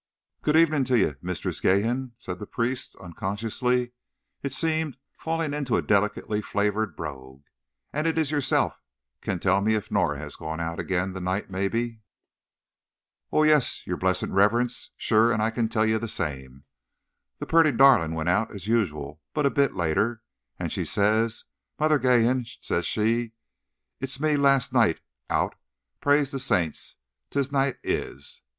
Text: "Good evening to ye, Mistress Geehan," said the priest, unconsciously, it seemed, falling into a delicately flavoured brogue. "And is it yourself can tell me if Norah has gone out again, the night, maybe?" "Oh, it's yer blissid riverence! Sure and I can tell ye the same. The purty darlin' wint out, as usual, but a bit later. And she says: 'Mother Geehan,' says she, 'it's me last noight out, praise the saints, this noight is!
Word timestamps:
"Good 0.41 0.57
evening 0.57 0.83
to 0.85 0.97
ye, 0.97 1.13
Mistress 1.21 1.59
Geehan," 1.61 2.13
said 2.17 2.39
the 2.39 2.47
priest, 2.47 2.95
unconsciously, 2.95 3.91
it 4.41 4.51
seemed, 4.51 4.97
falling 5.15 5.53
into 5.53 5.75
a 5.77 5.83
delicately 5.83 6.41
flavoured 6.41 6.95
brogue. 6.95 7.43
"And 7.93 8.07
is 8.07 8.17
it 8.31 8.31
yourself 8.31 8.81
can 9.21 9.37
tell 9.39 9.61
me 9.61 9.75
if 9.75 9.91
Norah 9.91 10.17
has 10.17 10.35
gone 10.37 10.59
out 10.59 10.79
again, 10.79 11.13
the 11.13 11.21
night, 11.21 11.51
maybe?" 11.51 12.01
"Oh, 13.31 13.43
it's 13.43 13.85
yer 13.85 13.95
blissid 13.95 14.33
riverence! 14.33 14.89
Sure 14.97 15.31
and 15.31 15.39
I 15.39 15.51
can 15.51 15.69
tell 15.69 15.85
ye 15.85 15.95
the 15.97 16.07
same. 16.09 16.63
The 17.37 17.45
purty 17.45 17.71
darlin' 17.71 18.15
wint 18.15 18.27
out, 18.27 18.49
as 18.55 18.65
usual, 18.65 19.21
but 19.35 19.45
a 19.45 19.51
bit 19.51 19.75
later. 19.75 20.23
And 20.57 20.71
she 20.71 20.83
says: 20.83 21.43
'Mother 21.79 21.99
Geehan,' 21.99 22.47
says 22.59 22.87
she, 22.87 23.33
'it's 23.99 24.19
me 24.19 24.35
last 24.35 24.73
noight 24.73 24.99
out, 25.29 25.53
praise 26.01 26.31
the 26.31 26.39
saints, 26.39 26.95
this 27.29 27.51
noight 27.51 27.77
is! 27.83 28.41